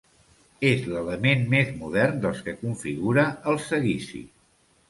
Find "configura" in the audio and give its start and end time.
2.65-3.29